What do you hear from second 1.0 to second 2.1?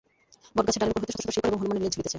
হইতে শত শত শিকড় এবং হনুমানের লেজ ঝুলিতেছে।